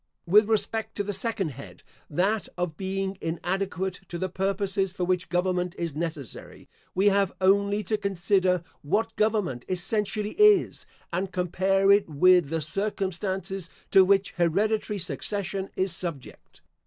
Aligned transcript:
With 0.25 0.49
respect 0.49 0.95
to 0.95 1.03
the 1.03 1.13
second 1.13 1.49
head, 1.49 1.83
that 2.09 2.49
of 2.57 2.75
being 2.75 3.19
inadequate 3.21 3.99
to 4.07 4.17
the 4.17 4.29
purposes 4.29 4.93
for 4.93 5.03
which 5.03 5.29
government 5.29 5.75
is 5.77 5.93
necessary, 5.95 6.67
we 6.95 7.09
have 7.09 7.31
only 7.39 7.83
to 7.83 7.99
consider 7.99 8.63
what 8.81 9.15
government 9.15 9.63
essentially 9.69 10.31
is, 10.39 10.87
and 11.13 11.31
compare 11.31 11.91
it 11.91 12.09
with 12.09 12.49
the 12.49 12.61
circumstances 12.61 13.69
to 13.91 14.03
which 14.03 14.31
hereditary 14.37 14.97
succession 14.97 15.69
is 15.75 15.91
subject. 15.95 16.61